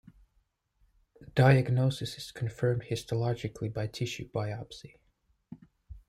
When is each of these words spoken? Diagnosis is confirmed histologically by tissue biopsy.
Diagnosis 1.35 2.17
is 2.17 2.31
confirmed 2.31 2.85
histologically 2.89 3.71
by 3.71 3.85
tissue 3.85 4.27
biopsy. 4.31 4.95